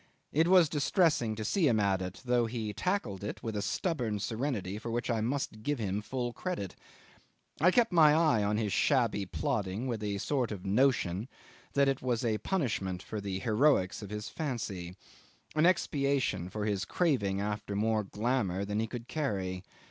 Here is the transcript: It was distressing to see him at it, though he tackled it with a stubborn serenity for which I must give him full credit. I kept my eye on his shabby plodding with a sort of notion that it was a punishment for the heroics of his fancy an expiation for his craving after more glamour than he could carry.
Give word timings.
It 0.33 0.47
was 0.47 0.67
distressing 0.67 1.35
to 1.35 1.45
see 1.45 1.67
him 1.67 1.79
at 1.79 2.01
it, 2.01 2.23
though 2.25 2.47
he 2.47 2.73
tackled 2.73 3.23
it 3.23 3.43
with 3.43 3.55
a 3.55 3.61
stubborn 3.61 4.17
serenity 4.17 4.79
for 4.79 4.89
which 4.89 5.11
I 5.11 5.21
must 5.21 5.61
give 5.61 5.77
him 5.77 6.01
full 6.01 6.33
credit. 6.33 6.75
I 7.59 7.69
kept 7.69 7.91
my 7.93 8.15
eye 8.15 8.43
on 8.43 8.57
his 8.57 8.73
shabby 8.73 9.27
plodding 9.27 9.85
with 9.85 10.01
a 10.01 10.17
sort 10.17 10.51
of 10.51 10.65
notion 10.65 11.27
that 11.73 11.87
it 11.87 12.01
was 12.01 12.25
a 12.25 12.39
punishment 12.39 13.03
for 13.03 13.21
the 13.21 13.37
heroics 13.37 14.01
of 14.01 14.09
his 14.09 14.27
fancy 14.27 14.95
an 15.53 15.67
expiation 15.67 16.49
for 16.49 16.65
his 16.65 16.83
craving 16.83 17.39
after 17.39 17.75
more 17.75 18.03
glamour 18.03 18.65
than 18.65 18.79
he 18.79 18.87
could 18.87 19.07
carry. 19.07 19.63